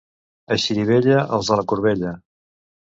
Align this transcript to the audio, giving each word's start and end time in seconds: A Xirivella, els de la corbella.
A 0.55 0.57
Xirivella, 0.63 1.19
els 1.39 1.53
de 1.53 1.61
la 1.61 1.69
corbella. 1.75 2.19